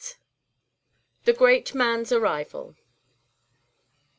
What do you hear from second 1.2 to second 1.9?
THE GREAT